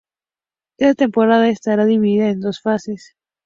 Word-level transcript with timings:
Esta 0.79 0.95
temporada 0.95 1.47
estará 1.47 1.85
dividida 1.85 2.29
en 2.29 2.39
dos 2.39 2.59
fases. 2.59 3.13